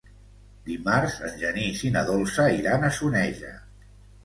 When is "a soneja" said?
2.91-3.55